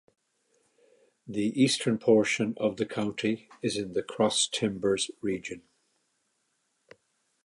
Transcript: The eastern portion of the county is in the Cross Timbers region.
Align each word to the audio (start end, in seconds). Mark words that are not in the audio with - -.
The 1.27 1.49
eastern 1.61 1.99
portion 1.99 2.55
of 2.57 2.77
the 2.77 2.87
county 2.87 3.47
is 3.61 3.77
in 3.77 3.93
the 3.93 4.01
Cross 4.01 4.47
Timbers 4.47 5.11
region. 5.21 5.61